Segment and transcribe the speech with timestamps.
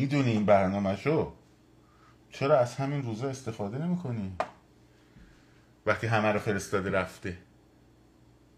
[0.00, 1.32] می‌دونی این برنامه شو
[2.30, 4.32] چرا از همین روزا استفاده نمی‌کنی؟
[5.86, 7.36] وقتی همه رو فرستاده رفته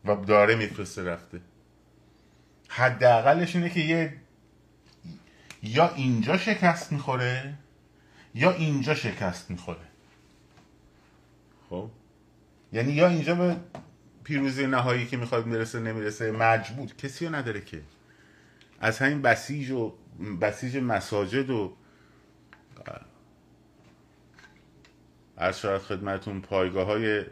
[0.04, 1.40] و داره میفرسته رفته.
[2.68, 4.16] حداقلش اینه که یه
[5.62, 7.54] یا اینجا شکست می‌خوره
[8.34, 9.86] یا اینجا شکست می‌خوره.
[11.70, 11.90] خب؟
[12.72, 13.56] یعنی یا اینجا به
[14.24, 16.88] پیروزی نهایی که می‌خواد می‌رسه نمی‌رسه مجبور.
[16.88, 17.82] کسی رو نداره که.
[18.80, 19.92] از همین بسیج و
[20.40, 21.76] بسیج مساجد و
[25.36, 27.24] از شاید خدمتون پایگاه های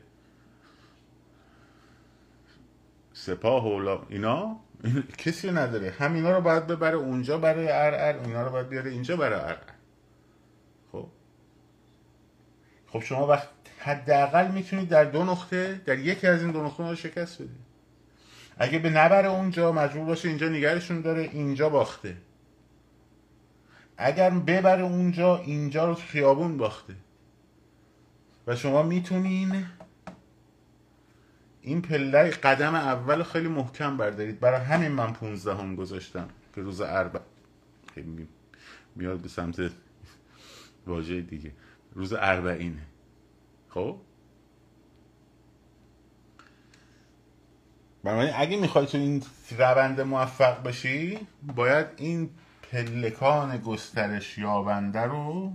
[3.13, 4.61] سپاه و اینا؟
[5.19, 5.91] کسی نداره.
[5.91, 9.59] همینا رو باید ببره اونجا برای ار اینا رو باید بیاره اینجا برای ار
[10.93, 11.07] خب؟
[12.87, 16.95] خب شما وقت حداقل می‌تونید در دو نقطه در یکی از این دو نقطه رو
[16.95, 17.71] شکست بدید.
[18.59, 22.17] اگه به نبره اونجا مجبور باشه اینجا نگرشون داره اینجا باخته.
[24.03, 26.95] اگر ببره اونجا اینجا رو خیابون باخته.
[28.47, 29.67] و شما می‌تونین
[31.63, 34.41] این پله قدم اول خیلی محکم بردارید.
[34.41, 37.21] برای همین من پونزده هم گذاشتم که روز اربع
[38.97, 39.71] میاد به سمت
[40.87, 41.53] واژه دیگه.
[41.95, 42.83] روز اربعینه.
[43.69, 43.97] خب؟
[48.05, 49.23] بنابراین اگه می‌خوای تو این
[49.59, 51.19] روند موفق بشی
[51.57, 52.31] باید این
[52.71, 55.53] پلکان گسترش یابنده رو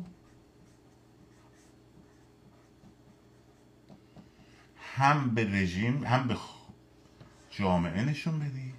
[4.77, 6.37] هم به رژیم هم به
[7.49, 8.73] جامعه نشون بدی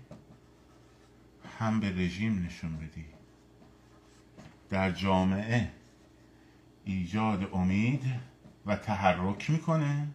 [1.59, 3.05] هم به رژیم نشون بدی.
[4.71, 5.71] در جامعه
[6.85, 8.05] ایجاد امید
[8.67, 10.09] و تحرک می‌کنه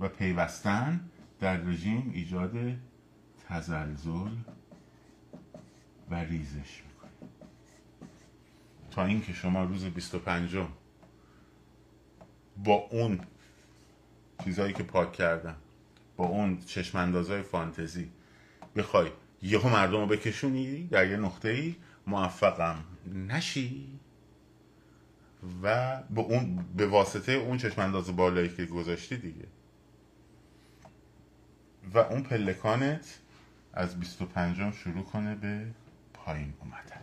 [0.00, 2.52] و پیوستن در رژیم ایجاد
[3.48, 4.30] تزلزل
[6.12, 7.30] و ریزش می‌کنه.
[8.90, 10.56] تا اینکه شما روز 25
[12.64, 13.20] با اون
[14.44, 15.56] چیزایی که پاک کردم
[16.16, 18.10] با اون چشماندازهای فانتزی
[18.76, 19.10] بخوای
[19.42, 22.84] یهو مردم رو بکشونی در یه نقطه ای موفقم
[23.14, 23.98] نشی.
[25.62, 29.46] و به اون به واسطه اون چشمانداز بالایی که گذاشتی دیگه.
[31.94, 33.18] و اون پلکانت
[33.72, 35.66] از 25 شروع کنه به
[36.24, 37.02] پایین اومدن.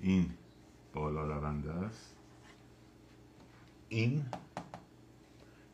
[0.00, 0.30] این
[0.92, 2.16] بالا رونده است.
[3.88, 4.24] این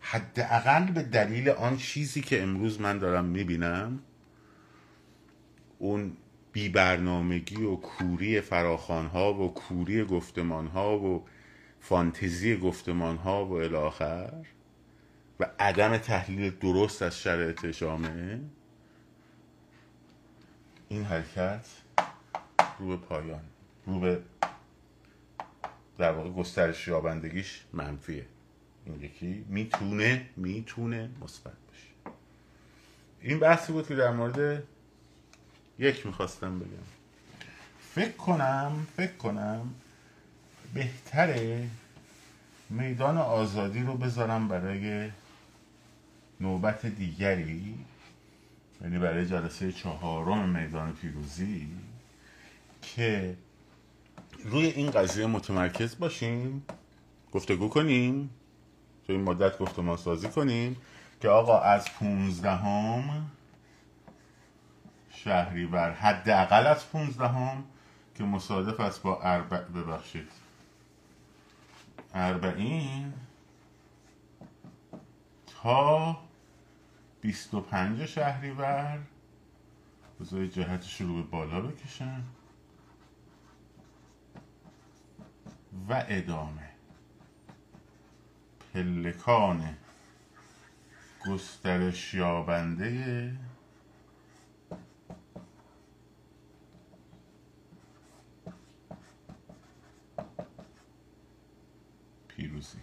[0.00, 3.99] حداقل به دلیل آن چیزی که امروز من دارم می‌بینم
[5.78, 6.17] اون
[6.53, 11.25] بی برنامگی و کوری فراخان ها و کوری گفتمان ها و
[11.81, 14.47] فانتزی گفتمان ها و الاخر
[15.41, 18.41] و عدم تحلیل درست از شرایط جامعه
[20.94, 21.66] این حرکت
[22.78, 23.41] رو به پایان
[23.87, 24.21] رو به
[25.99, 28.27] در واقع گسترش یابندگیش منفیه.
[28.87, 32.16] این یکی می‌تونه می‌تونه مثبت باشه
[33.21, 34.62] این بحثی بود که در مورد
[35.78, 36.69] یک می‌خواستم بگم.
[37.94, 39.75] فکر کنم فکر کنم
[40.75, 41.69] بهتره
[42.71, 45.10] میدان آزادی رو بذارم برای
[46.41, 47.75] نوبت دیگری.
[48.84, 51.69] یعنی برای جلسه چهارم میدان پیروزی
[52.83, 53.37] که
[54.45, 56.67] روی این قضیه متمرکز باشیم
[57.33, 58.31] گفتگو کنیم
[59.06, 60.77] تو این مدت گفتمان سازی کنیم
[61.21, 63.31] که آقا از پونزدهم
[65.11, 67.65] شهریور حداقل از پونزدهم
[68.15, 70.28] که مصادف است با اربع ببخشید.
[72.15, 73.12] اربعین
[75.47, 76.24] تا
[77.25, 78.99] بیست و پنج شهریور.
[80.21, 82.25] بذاری جهتش رو به بالا بکشم.
[85.89, 86.71] و ادامه.
[88.75, 89.77] پلکان
[91.27, 93.37] گسترش یابنده
[102.28, 102.78] پیروزی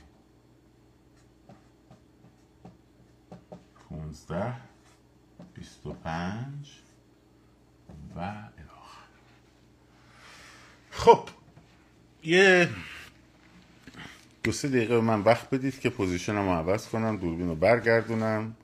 [3.91, 4.53] پونزده
[5.53, 6.79] بیست و پنج
[8.15, 9.07] و الاخر
[11.01, 11.19] خب
[12.23, 12.69] یه
[14.43, 18.55] دو سه دقیقه من وقت بدید که پوزیشنم رو عوض کنم دوربین رو برگردونم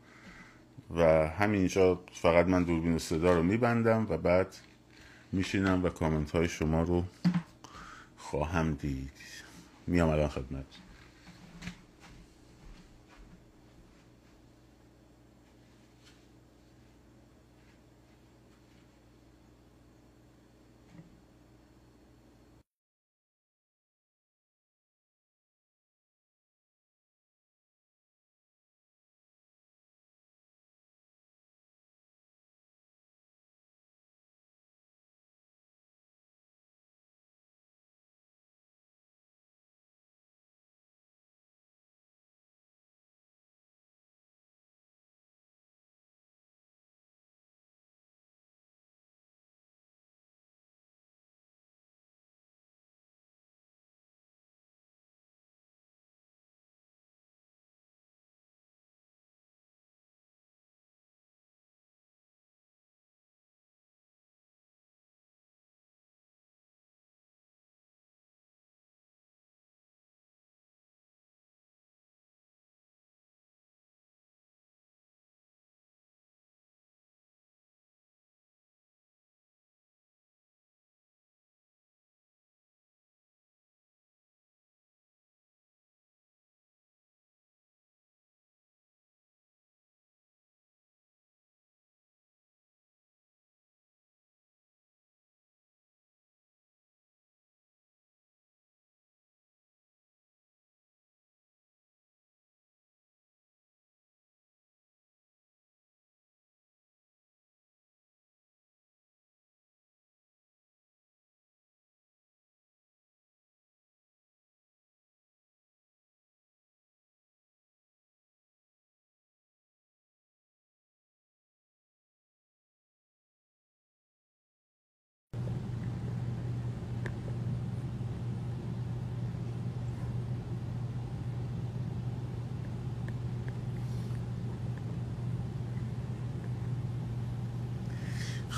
[0.96, 4.56] و همینجا فقط من دوربین و صدا رو میبندم و بعد
[5.32, 7.04] میشینم و کامنت های شما رو
[8.18, 9.12] خواهم دید.
[9.88, 10.66] میام الان خدمت.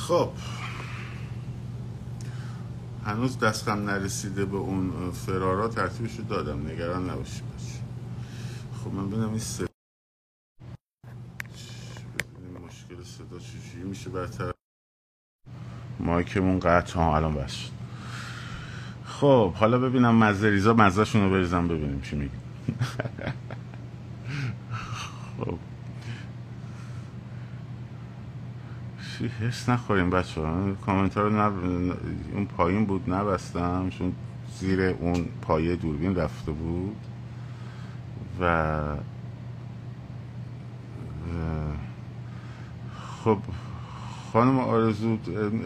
[0.09, 0.29] خب.
[3.05, 6.67] هنوز دستم نرسیده به اون فرارا ترتیبش رو دادم.
[6.67, 7.79] نگران نباشی بچه.
[8.83, 9.39] خب من ببینم این
[12.37, 14.51] ببینیم مشکل صدا چجوری میشه برتر
[15.99, 17.69] مایکمون قطع ها الان بس
[19.05, 22.41] خب حالا ببینم مزه ریزا مزهشون رو بریزم ببینیم چی میگیم
[25.37, 25.68] خب.
[29.19, 31.65] چی حس نخوریم بچه ها کامنت ها رو نب...
[32.35, 34.13] اون پایین بود نبستم چون
[34.59, 36.97] زیر اون پایه دوربین رفته بود.
[38.41, 38.97] و
[43.23, 43.39] خب
[44.33, 45.17] خانم آرزو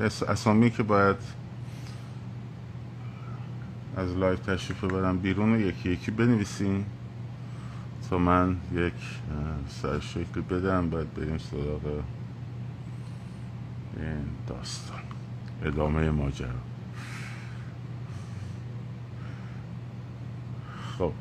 [0.01, 1.17] اس- اسامی که باید
[3.97, 6.85] از live تشریف ببرم بیرون رو یکی یکی بنویسین
[8.09, 8.93] تا من یک
[9.69, 12.03] سرشکل بدم باید بریم سراغ
[13.97, 14.99] این داستان.
[15.63, 16.49] ادامه ماجرا.
[20.97, 21.11] خب.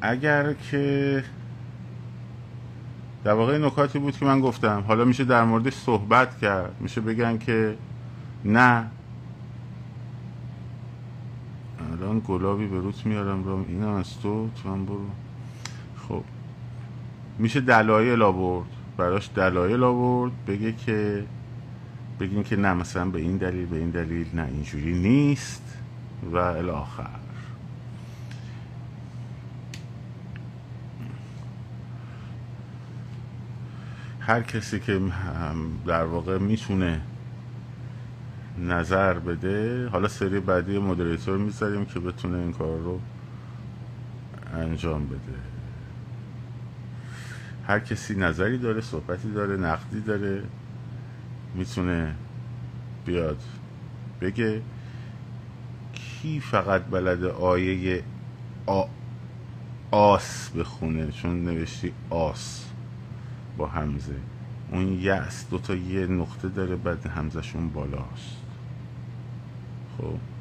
[0.00, 1.24] اگر که
[3.24, 6.76] در واقع نکاتی بود که من گفتم حالا میشه در موردش صحبت کرد.
[6.80, 7.76] میشه بگن که
[8.44, 8.90] نه.
[11.92, 15.06] الان گلابی به روت میارم رام اینم از تو تو هم برو.
[17.38, 18.66] میشه دلایل آورد.
[18.96, 20.32] براش دلایل آورد.
[20.46, 21.24] بگه که
[22.20, 25.62] بگین که نه مثلا به این دلیل به این دلیل نه اینجوری نیست
[26.32, 27.06] و الاخر.
[34.20, 35.00] هر کسی که
[35.86, 37.00] در واقع می‌تونه
[38.58, 43.00] نظر بده حالا سری بعدی مدریتور می‌ذاریم که بتونه این کار رو
[44.54, 45.53] انجام بده.
[47.66, 50.42] هر کسی نظری داره صحبتی داره نقدی داره
[51.54, 52.14] می‌تونه
[53.06, 53.42] بیاد
[54.20, 54.62] بگه
[55.92, 58.02] کی فقط بلد آیه
[58.66, 58.84] آ...
[59.90, 62.66] آس بخونه چون نوشتی آس
[63.58, 64.16] با همزه
[64.72, 68.36] اون یس دوتا یه نقطه داره بعد همزشون بالاست.
[69.98, 70.33] خب.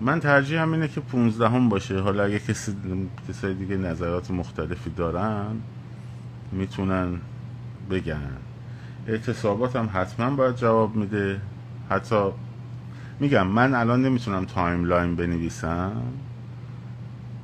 [0.00, 2.00] من ترجیحم اینه که 15 هم باشه.
[2.00, 2.76] حالا اگه کسی
[3.28, 5.56] کسای دیگه نظرات مختلفی دارن
[6.52, 7.20] می‌تونن
[7.90, 8.36] بگن.
[9.06, 11.40] اعتصابات هم حتما باید جواب میده.
[11.90, 12.30] حتی
[13.20, 16.02] میگم من الان نمی‌تونم timeline بنویسم.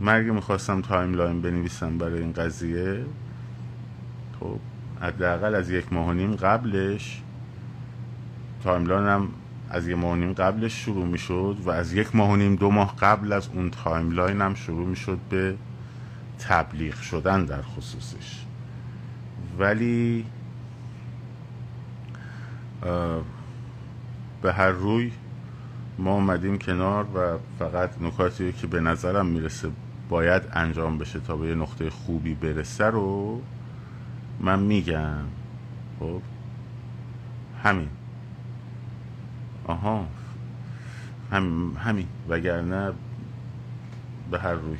[0.00, 3.04] اگر می‌خواستم timeline بنویسم برای این قضیه
[4.40, 4.58] خب
[5.00, 7.22] حداقل از یک ماه و نیم قبلش
[8.64, 9.28] timeline هم
[9.70, 12.96] از یک ماه نیم قبلش شروع می‌شد و از یک ماه و نیم دو ماه
[12.96, 15.56] قبل از اون timeline هم شروع می‌شد به
[16.38, 18.44] تبلیغ شدن در خصوصش.
[19.58, 20.24] ولی
[24.42, 25.12] به هر روی
[25.98, 29.68] ما اومدیم کنار و فقط نکاتی که به نظرم می‌رسه
[30.08, 33.40] باید انجام بشه تا به یه نقطه خوبی برسه رو
[34.40, 35.24] من میگم.
[36.00, 36.22] خب؟
[37.62, 37.88] همین.
[39.66, 40.06] آها.
[41.32, 42.06] هم همین.
[42.28, 42.92] وگرنه
[44.30, 44.78] به هر روی.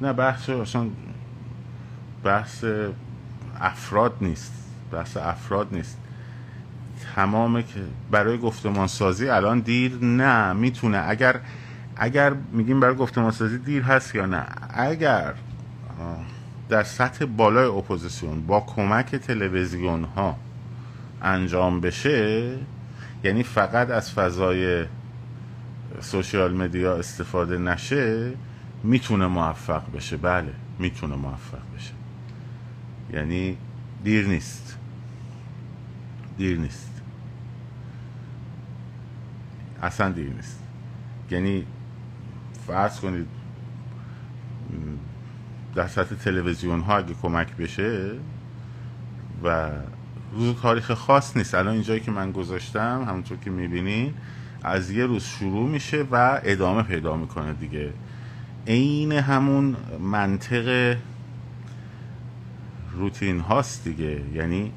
[0.00, 0.86] نه بحث اصلا
[2.24, 2.64] بحث
[3.60, 4.52] افراد نیست.
[4.92, 5.98] بحث افراد نیست.
[7.14, 7.80] تمام که
[8.10, 11.04] برای گفتمان سازی الان دیر نه می‌تونه.
[11.06, 11.40] اگر
[11.96, 15.34] اگر میگیم برای گفتمان سازی دیر هست یا نه اگر
[16.68, 20.36] در سطح بالای اپوزیسیون با کمک تلویزیون ها
[21.22, 22.58] انجام بشه
[23.24, 24.84] یعنی فقط از فضای
[26.00, 28.32] سوشیال مدیا استفاده نشه
[28.82, 30.16] می‌تونه موفق بشه.
[30.16, 31.92] بله می‌تونه موفق بشه.
[33.12, 33.56] یعنی
[34.04, 34.78] دیر نیست.
[36.38, 37.02] دیر نیست.
[39.82, 40.62] اصلا دیر نیست.
[41.30, 41.66] یعنی
[42.66, 43.26] فرض کنید
[45.74, 48.12] در سطح تلویزیون ها اگه کمک بشه
[49.44, 49.70] و
[50.32, 51.54] روز تاریخ خاص نیست.
[51.54, 54.14] الان اینجایی که من گذاشتم همونطور که می‌بینین
[54.62, 57.92] از یه روز شروع میشه و ادامه پیدا می‌کنه دیگه.
[58.66, 60.96] عین همون منطق
[62.92, 64.20] روتین هاست دیگه.
[64.34, 64.72] یعنی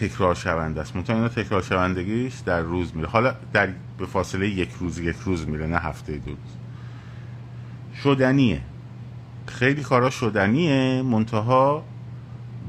[0.00, 0.96] تکرار شونده است.
[0.96, 3.08] منتها اینا تکرار شوندگیش در روز میره.
[3.08, 6.38] حالا در به فاصله یک روز یک روز میره نه هفته دو روز.
[8.02, 8.60] شدنیه.
[9.46, 11.02] خیلی کارا شدنیه.
[11.02, 11.84] منتها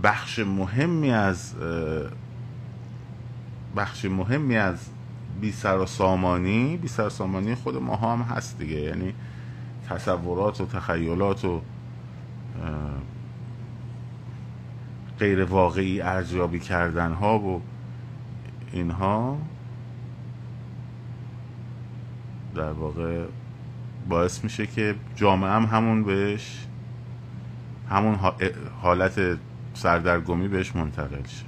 [0.06, 1.54] بخش مهمی از
[3.76, 4.90] بخش مهمی از
[5.42, 8.80] بی سر و سامانی بی سر و سامانی خود ما هم هست دیگه.
[8.80, 9.14] یعنی
[9.90, 11.62] تصورات و تخیلات و
[15.20, 17.62] غیر واقعی ارزیابی کردن ها و
[18.72, 19.38] اینها
[22.56, 23.26] در واقع
[24.10, 26.66] باعث میشه که جامعه هم همون بهش
[27.90, 28.20] همون
[28.82, 29.38] حالت
[29.76, 31.46] سردرگمی بهش منتقل شه.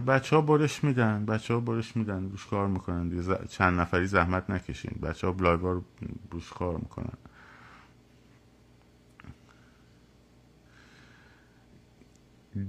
[0.00, 3.22] بچه ها برش میدن بچه ها برش میدن روش کار می‌کنن.
[3.48, 4.98] چند نفری زحمت نکشین.
[5.02, 5.84] بچه ها لایو رو
[6.30, 7.18] روش می‌کنن.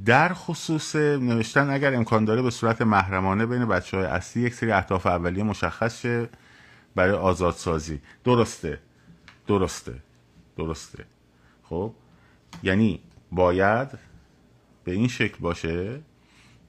[0.06, 4.72] در خصوص نوشتن اگر امکان داره به صورت محرمانه بین بچه های اصلی یک سری
[4.72, 6.30] اهداف اولیه مشخص شه
[6.96, 8.02] برای آزادسازی.
[8.24, 8.80] درسته.
[9.48, 9.94] درسته.
[10.58, 11.06] درسته.
[11.64, 11.94] خب؟
[12.64, 13.00] یعنی
[13.32, 13.88] باید
[14.84, 16.02] به این شکل باشه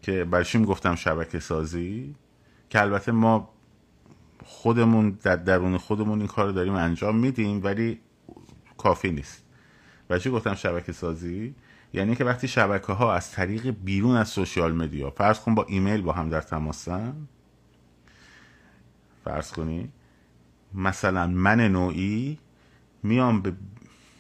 [0.03, 2.15] که برشیم گفتم شبکه سازی
[2.71, 3.49] که البته ما
[4.45, 8.01] خودمون در درون خودمون این کار داریم انجام میدیم ولی
[8.79, 9.43] کافی نیست.
[10.09, 11.55] برشی گفتم شبکه سازی؟
[11.93, 16.03] یعنی که وقتی شبکه ها از طریق بیرون از سوشیال مدیا فرض کن با ایمیل
[16.03, 17.15] با هم در تماسن
[19.25, 19.93] فرض کنی
[20.75, 22.39] مثلا من نوعی
[23.03, 23.53] میام به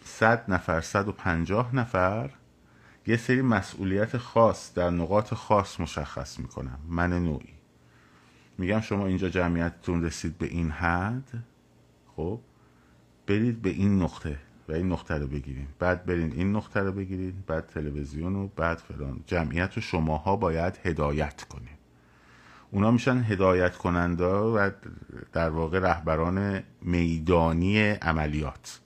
[0.06, 2.30] صد نفر صد و پنجاه نفر
[3.06, 6.78] یه سری مسئولیت خاص در نقاط خاص مشخص می‌کنم.
[6.88, 7.54] من نوعی.
[8.58, 11.44] میگم شما اینجا جمعیتتون رسید به این حد
[12.16, 12.40] خب؟
[13.26, 15.66] برید به این نقطه و این نقطه رو بگیرین.
[15.78, 19.20] بعد برین این نقطه رو بگیرین بعد تلویزیون و بعد فلان.
[19.26, 21.76] جمعیت رو شماها باید هدایت کنین.
[22.70, 24.70] اونا میشن هدایت کننده و
[25.32, 28.80] در واقع رهبران میدانی عملیات.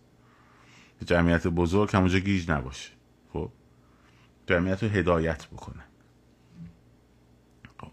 [1.06, 2.90] جمعیت بزرگ همونجا گیج نباشه.
[3.32, 3.50] خب؟
[4.46, 5.82] جمعیت رو هدایت بکنه.
[7.80, 7.90] خب.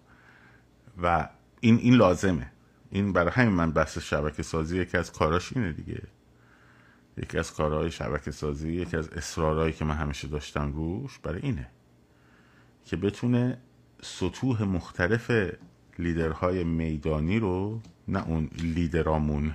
[1.04, 1.30] و
[1.62, 2.52] این این لازمه.
[2.92, 6.02] این برای همین من بحث شبکه سازی یکی از کاراش اینه دیگه.
[7.18, 11.68] یکی از کارهای شبکه سازی یکی از اصرارهایی که من همیشه داشتم روش برای اینه
[12.86, 13.58] که بتونه
[14.02, 15.32] سطوح مختلف
[16.00, 19.54] لیدرهای میدانی رو نه اون لیدرامون.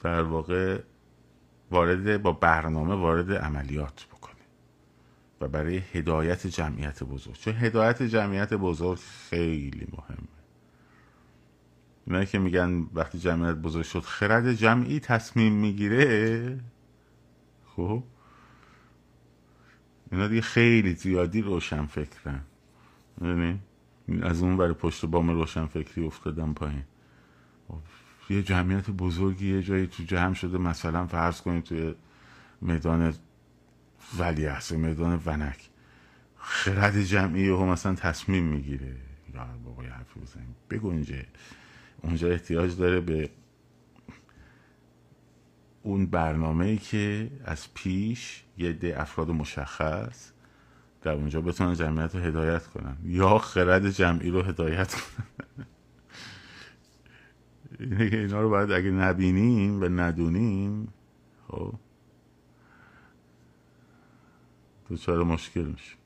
[0.00, 0.82] در واقع
[1.70, 4.34] وارد با برنامه وارد عملیات بکنه
[5.40, 7.34] و برای هدایت جمعیت بزرگ.
[7.34, 10.28] چون هدایت جمعیت بزرگ خیلی مهمه.
[12.06, 16.60] اونایی که میگن وقتی جمعیت بزرگ شد خرد جمعی تصمیم می‌گیره
[17.66, 18.02] خب؟
[20.12, 22.40] اینا دیگه خیلی زیادی روشن فکرن
[24.22, 26.84] از اون برای پشت بام روشن فکری افتادم پایین.
[27.68, 27.78] خب،
[28.30, 30.58] یه جمعیت بزرگی یه جایی تو جمع شده.
[30.58, 31.94] مثلا فرض کنید توی
[32.60, 33.14] میدان
[34.18, 35.70] ولی میدان ونک.
[36.36, 38.96] خرد جمعی هم مثلا تصمیم می‌گیره.
[39.34, 40.54] یا بابا یه حرفی بزنیم.
[40.70, 40.92] بگو
[42.02, 43.30] اونجا احتیاج داره به
[45.82, 50.30] اون برنامه ای که از پیش یه ده افراد مشخص
[51.02, 52.96] در اونجا بتونن جمعیت رو هدایت کنن.
[53.04, 55.26] یا خرد جمعی رو هدایت کنن.
[57.78, 60.92] اینه که اینا رو باید اگه نبینیم و ندونیم
[61.48, 61.74] خب.
[64.96, 65.96] چرا مشکل میشه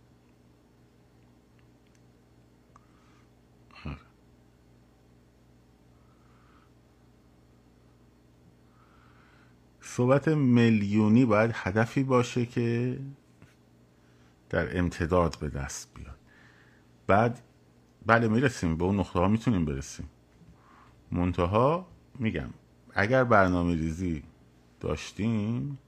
[9.81, 12.99] صحبت میلیونی باید هدفی باشه که
[14.51, 16.19] در امتداد به دست بیاد.
[17.07, 17.41] بعد
[18.07, 18.77] بله می‌رسیم.
[18.77, 20.09] به اون نقطه ها می‌تونیم برسیم.
[21.13, 21.87] منتها
[22.19, 22.49] میگم
[22.95, 24.23] اگر برنامه ریزی
[24.81, 25.79] داشتیم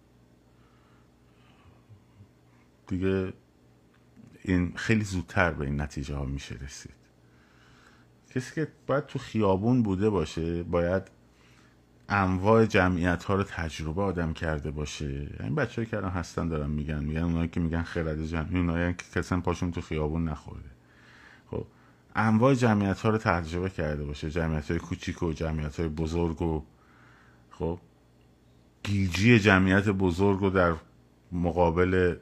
[2.86, 3.32] دیگه
[4.42, 6.94] این خیلی زودتر به این نتیجه ها میشه رسید.
[8.34, 11.02] کسی که باید تو خیابون بوده باشه باید
[12.08, 15.28] انواع جمعیت ها رو تجربه آدم کرده باشه.
[15.40, 19.04] این بچه که الان هستن دارن میگن میگن اونایی که میگن خرد جمعی اونایی که
[19.14, 20.70] کسان پاشون تو خیابون نخورده.
[21.50, 21.66] خب
[22.16, 24.30] انواع جمعیت ها رو تجربه کرده باشه.
[24.30, 26.62] جمعیت های کوچیک و جمعیت های بزرگ و
[27.50, 27.78] خب
[28.82, 30.74] گیجی جمعیت بزرگ رو در
[31.32, 32.16] مقابل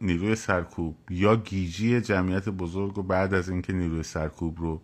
[0.00, 4.80] نیروی سرکوب یا گیجی جمعیت بزرگ رو بعد از اینکه نیروی سرکوب رو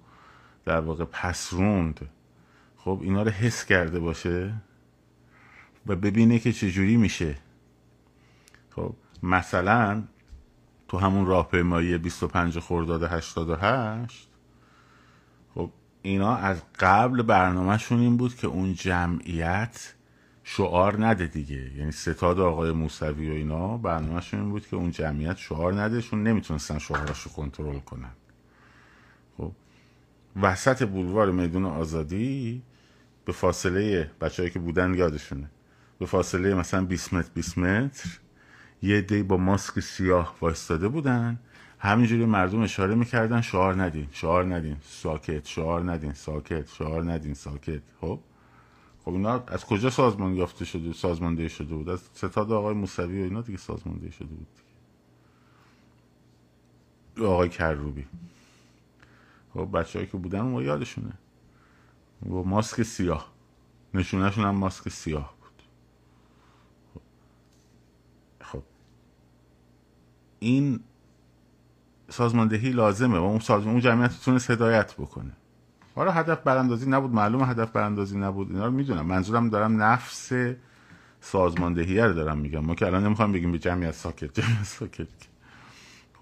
[0.65, 2.09] در واقع پسروند
[2.77, 4.55] خب اینا رو حس کرده باشه
[5.87, 7.37] و ببینه که چجوری میشه.
[8.71, 10.03] خب مثلا
[10.91, 14.29] تو همون راهپیمایی 25 خرداد 88
[15.55, 15.71] خب
[16.03, 19.95] اینا از قبل برنامهشون این بود که اون جمعیت
[20.45, 21.77] شعار نده دیگه.
[21.77, 26.23] یعنی ستاد آقای موسوی و اینا برنامهشون این بود که اون جمعیت شعار نده چون
[26.23, 28.13] نمی‌تونستن شعارش رو کنترل کنن.
[29.39, 29.53] خب
[30.43, 32.63] وسط بولوار میدون آزادی
[33.25, 35.51] به فاصله بچههایی که بودن یادشونه.
[35.99, 38.21] به فاصله مثلا 20 متر 20 متر
[38.83, 41.39] یه دی با ماسک سیاه وایستاده بودن.
[41.79, 47.83] همینجوری مردم اشاره می‌کردن شعار ندین شعار ندین ساکت شعار ندین ساکت شعار ندین ساکت.
[48.01, 48.21] خب؟
[49.05, 53.25] خب اینا از کجا سازمان یافته شده سازماندهی شده بود؟ از ستاد آقای موسوی و
[53.25, 54.47] اینا دیگه سازماندهی شده بود
[57.17, 57.29] دیگه.
[57.29, 58.07] آقای کروبی.
[59.55, 61.13] خب بچه که بودن اون یادشونه.
[62.23, 63.33] با ماسک سیاه.
[63.95, 65.63] نشونهشون هم ماسک سیاه بود
[68.41, 68.63] خب
[70.41, 70.81] این
[72.09, 75.33] سازماندهی لازمه و اون سازمان اون جمعیت تونست هدایت بکنه.
[75.95, 79.07] حالا هدف براندازی نبود معلوم هدف براندازی نبود اینا رو می‌دونم.
[79.07, 80.33] منظورم دارم نفس
[81.21, 82.61] سازماندهی رو دارم میگم.
[82.61, 85.09] ما که الان نمی‌خوام بگیم به جمعیت ساکت جمعیت ساکت.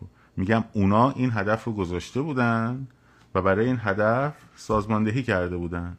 [0.00, 0.06] خب.
[0.36, 2.86] میگم اونا این هدف رو گذاشته بودن
[3.34, 5.96] و برای این هدف سازماندهی کرده بودن.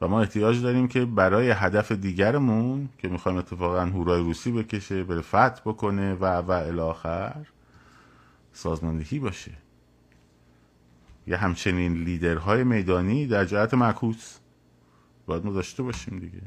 [0.00, 5.20] و ما احتیاج داریم که برای هدف دیگرمون که می‌خوایم اتفاقا هورای روسی بکشه بره
[5.20, 7.46] فتح بکنه و و الاخر
[8.52, 9.52] سازماندهی باشه.
[11.26, 14.38] یه همچنین لیدرهای میدانی در جهت معکوس.
[15.26, 16.42] باید ما داشته باشیم دیگه.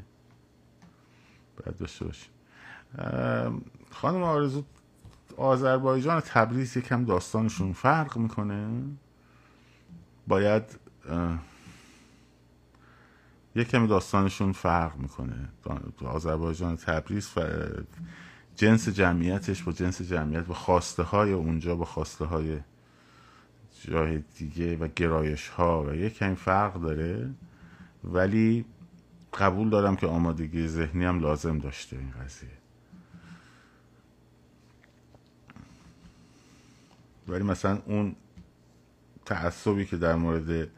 [1.56, 2.30] باید داشته باشیم.
[3.90, 4.64] خانم آرزو
[5.36, 8.68] آذربایجان تبریز یکم داستانشون فرق می‌کنه.
[10.28, 10.62] باید
[13.58, 15.48] یک کمی داستانشون فرق می‌کنه.
[16.04, 17.30] آذربایجان تبریز
[18.56, 22.58] جنس جمعیتش با جنس جمعیت با خواسته های اونجا با خواسته های
[23.82, 27.30] جای دیگه و گرایش ها و یک کمی فرق داره.
[28.04, 28.64] ولی
[29.38, 32.48] قبول دارم که آمادگی ذهنی هم لازم داشته این قضیه.
[37.28, 38.16] ولی مثلا اون
[39.24, 40.68] تعصبی که در مورد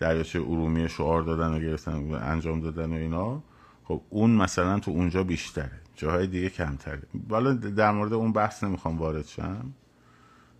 [0.00, 3.42] دریاچه ارومیه شعار دادن و گرفتن و انجام دادن و اینا.
[3.84, 5.70] خب اون مثلا تو اونجا بیشتره.
[5.96, 7.02] جاهای دیگه کمتره.
[7.28, 9.72] والا در مورد اون بحث نمی‌خوام وارد شم.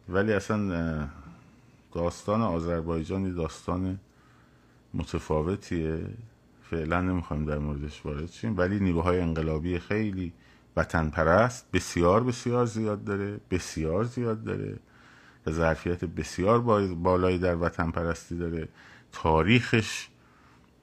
[0.08, 1.08] ولی اصلا
[1.94, 3.98] داستان آذربایجان داستان
[4.94, 6.00] متفاوتیه.
[6.70, 8.58] فعلا نمی‌خوایم در موردش وارد شیم.
[8.58, 10.32] ولی نیروهای انقلابی خیلی
[10.76, 13.40] وطن پرست بسیار بسیار زیاد داره.
[13.50, 14.76] بسیار زیاد داره.
[15.46, 16.60] و ظرفیت بسیار
[16.94, 18.68] بالایی در وطن پرستی داره.
[19.12, 20.08] تاریخش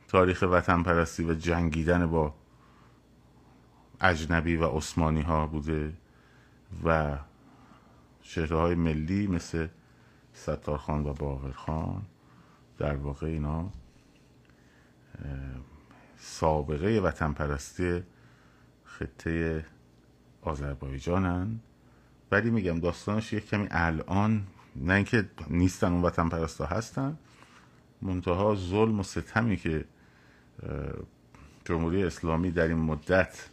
[0.08, 2.34] تاریخ وطن پرستی و جنگیدن با
[4.02, 5.94] اجنبی و عثمانی ها بوده
[6.84, 7.18] و
[8.50, 9.68] های ملی مثل
[10.34, 12.02] ستارخان و باقرخان
[12.78, 13.70] در واقع اینا
[16.18, 18.04] سابقه وطن پرستی
[18.84, 19.66] خطه
[20.42, 21.60] آذربایجانن.
[22.32, 27.18] ولی میگم داستانش یک کمی الان نه اینکه نیستن اون وطن پرستا هستن.
[28.02, 29.86] منتها ظلم و ستمی که
[31.66, 33.50] جمهوری اسلامی در این مدت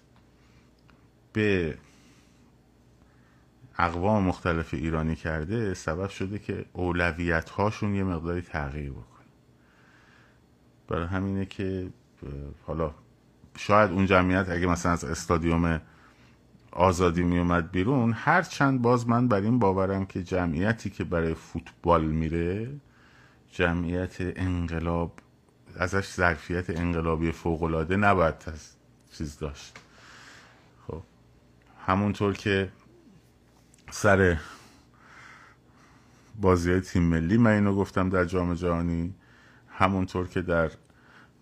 [1.33, 1.79] به
[3.79, 9.05] اقوام مختلف ایرانی کرده سبب شده که اولویت هاشون یه مقداری تغییر بکنه.
[10.89, 11.89] برای همینه که
[12.67, 12.95] حالا
[13.59, 15.81] شاید اون جمعیت اگه مثلا از استادیوم
[16.73, 21.35] آزادی می اومد بیرون هر چند باز من بر این باورم که جمعیتی که برای
[21.35, 22.69] فوتبال میره
[23.55, 25.13] جمعیت انقلاب
[25.77, 28.35] ازش ظرفیت انقلابی فوقالعاده نباید
[29.13, 29.77] چیز داشت.
[30.87, 31.03] خب
[31.87, 32.73] همونطور که
[33.91, 34.37] سر
[36.41, 39.15] بازی های تیم ملی من اینو گفتم در جام جهانی
[39.69, 40.71] همونطور که در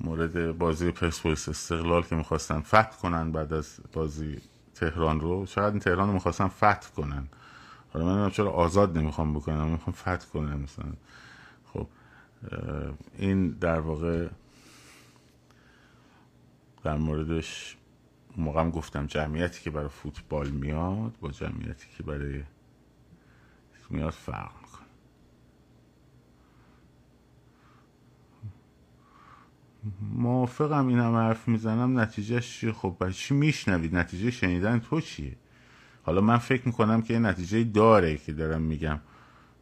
[0.01, 4.41] مورد بازی پرسپولیس استقلال که می‌خواستن فتح کنن بعد از بازی
[4.75, 7.29] تهران رو شاید تهران رو می‌خواستن فتح کنن.
[7.93, 10.93] حالا من چرا آزاد نمی‌خوام بکنم می‌خوام فتح کنم مثلا.
[13.19, 14.29] این در واقع
[16.85, 17.77] در موردش
[18.37, 22.43] موقعم گفتم جمعیتی که برای فوتبال میاد با جمعیتی که برای
[23.91, 24.87] میاد فرق می‌کنه.
[30.13, 31.99] موافقم این هم حرف می‌زنم.
[32.01, 35.37] نتیجهش چیه؟ خب برای چی میشنوید؟ نتیجه شنیدن تو چیه؟
[36.03, 39.01] حالا من فکر می‌کنم که نتیجه داره که دارم میگم.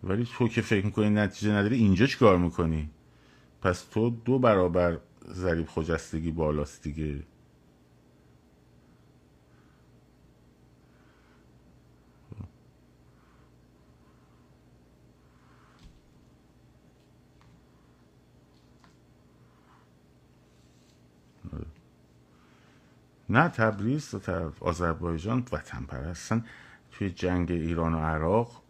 [0.05, 2.91] ولی تو که فکر می‌کنی نتیجه نداری اینجا چیکار می‌کنی؟
[3.63, 4.99] پس تو دو برابر
[5.33, 7.23] ضریب خجستگی بالاست دیگه.
[23.29, 26.45] نه تبریز و آذربایجان وطن پرستن
[26.93, 28.63] توی جنگ ایران و عراق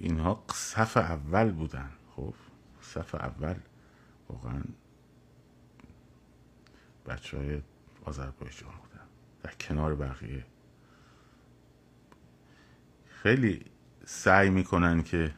[0.00, 1.90] اینها صف اول بودن.
[2.16, 2.34] خب
[2.80, 3.54] صف اول
[4.28, 4.62] واقعا
[7.06, 7.62] بچه های
[8.04, 9.04] آذربایجان بودن.
[9.42, 10.44] در کنار بقیه.
[13.08, 13.64] خیلی
[14.04, 15.34] سعی می‌کنن که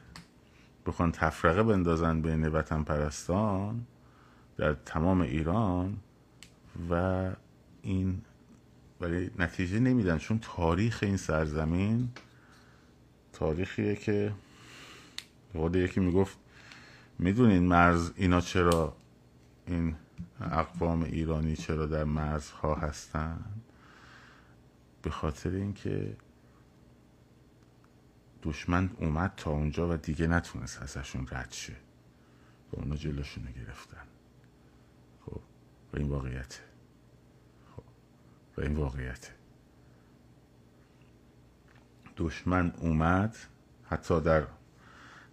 [0.86, 3.86] بخوان تفرقه بندازن بین وطن پرستان
[4.56, 5.96] در تمام ایران
[6.90, 7.30] و
[7.82, 8.22] این
[9.00, 12.08] ولی نتیجه نمیدن چون تاریخ این سرزمین
[13.32, 14.32] تاریخیه که
[15.58, 16.38] خود یکی می‌گفت
[17.18, 18.96] می‌دونین مرز اینا چرا
[19.66, 19.96] این
[20.40, 23.44] اقوام ایرانی چرا در مرزها هستن؟
[25.02, 26.16] به خاطر اینکه
[28.42, 31.72] دشمن اومد تا اونجا و دیگه نتونست ازشون رد شه
[32.72, 34.06] و اونا جلوشون گرفتن.
[35.26, 35.40] خب
[35.92, 36.60] و این واقعیته.
[37.76, 37.82] خب
[38.56, 39.32] و این واقعیته.
[42.16, 43.36] دشمن اومد
[43.84, 44.46] حتی در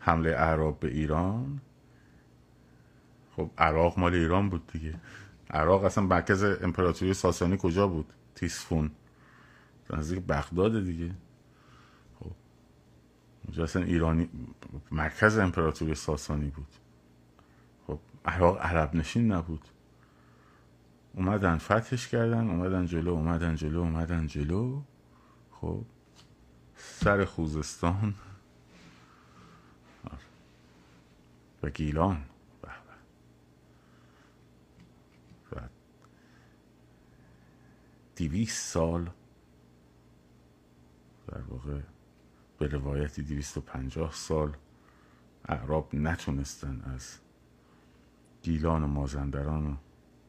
[0.06, 1.62] حمله اعراب به ایران.
[3.36, 4.96] خب عراق مال ایران بود دیگه.
[5.50, 8.92] عراق اصلا مرکز امپراتوری ساسانی کجا بود؟ تیسفون.
[9.90, 11.12] نزدیک بغداد دیگه.
[12.20, 12.32] خب
[13.46, 14.30] اونجا اصلا ایرانی
[14.92, 16.74] مرکز امپراتوری ساسانی بود.
[17.88, 19.62] خب عراق عرب نشین نبود.
[21.14, 24.82] اومدن فتحش کردن اومدن جلو اومدن جلو اومدن جلو.
[25.52, 25.82] خب
[26.76, 28.16] سر خوزستان.
[31.66, 32.26] و گیلان
[35.52, 35.60] و
[38.16, 39.10] دیویس سال
[41.28, 41.82] در واقع
[42.58, 44.58] به روایتی دیویست و پنجاه سال
[45.46, 47.20] اعراب نتونستن از
[48.42, 49.76] گیلان و مازندران و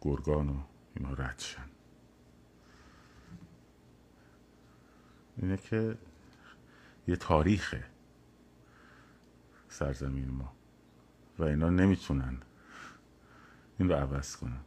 [0.00, 0.62] گرگان و
[0.94, 1.70] اینا رد شن.
[5.36, 5.98] اینه که
[7.08, 7.84] یه تاریخه
[9.68, 10.55] سرزمین ما.
[11.38, 12.38] و اینا نمی‌تونن.
[13.78, 14.60] این رو عوض کنن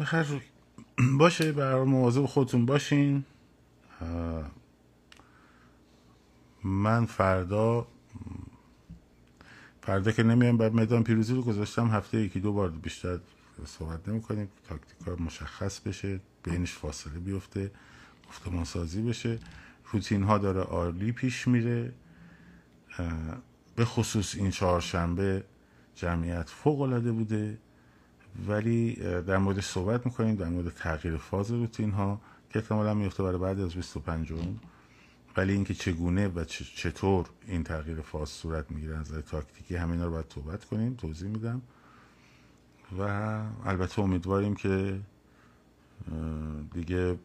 [0.00, 0.42] بخیر.
[1.18, 3.24] باشه برای مواظب خودتون باشین.
[6.64, 7.86] من فردا
[9.82, 13.20] فردا که نمیایم بعد میدان پیروزی رو گذاشتم هفته یکی دو بار بیشتر
[13.66, 16.20] صحبت نمی کنیم تاکتیکا مشخص بشه.
[16.42, 17.70] بینش فاصله بیفته
[18.28, 19.38] گفتمان سازی بشه.
[19.92, 21.92] روتین ها داره عالی پیش میره.
[23.76, 25.44] به خصوص این چهارشنبه
[25.94, 27.58] جمعیت فوق العاده بوده.
[28.48, 28.94] ولی
[29.26, 33.60] در مورد صحبت می‌کنیم در مورد تغییر فاز روتین ها که احتمالا میفته برای بعد
[33.60, 34.32] از 25
[35.36, 40.32] ولی اینکه چگونه و چطور این تغییر فاز صورت می‌گیره از تاکتیکی همینا رو باید
[40.34, 41.62] صحبت کنیم توضیح میدم.
[42.98, 43.02] و
[43.64, 45.00] البته امیدواریم که
[46.72, 47.18] دیگه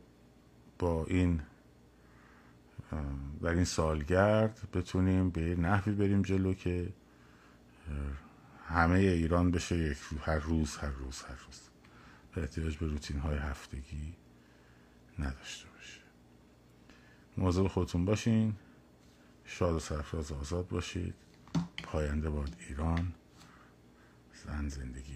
[0.79, 1.41] با این
[3.41, 6.93] در این سالگرد بتونیم به نحوی بریم جلو که
[8.67, 11.59] همه ایران بشه یک هر روز هر روز هر روز.
[12.35, 14.13] به احتیاج به روتین های هفتگی
[15.19, 16.01] نداشته باشه.
[17.37, 18.55] مواظب خودتون باشین.
[19.45, 21.15] شاد و سرفراز آزاد باشید.
[21.83, 23.13] پاینده باد ایران.
[24.45, 25.14] زن زندگی